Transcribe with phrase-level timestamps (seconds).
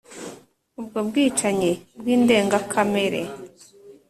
[0.79, 3.21] ubwo bwicanyi bw'indengakamere